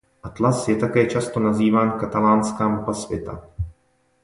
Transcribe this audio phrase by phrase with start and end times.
[0.23, 3.45] Atlas je také často nazýván katalánská mapa světa.